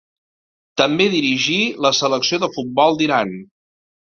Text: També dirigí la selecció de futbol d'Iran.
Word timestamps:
També 0.81 1.05
dirigí 1.15 1.57
la 1.87 1.93
selecció 1.99 2.41
de 2.45 2.51
futbol 2.57 2.99
d'Iran. 3.05 3.37